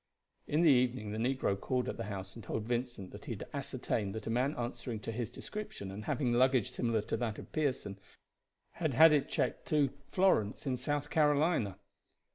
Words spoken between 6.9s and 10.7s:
to that of Pearson had had it checked to Florence